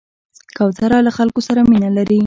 [0.57, 2.19] کوتره له خلکو سره مینه لري.